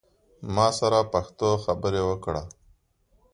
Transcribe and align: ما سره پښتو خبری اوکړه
ما 0.55 0.67
سره 0.79 0.99
پښتو 1.13 1.49
خبری 1.63 2.01
اوکړه 2.07 2.41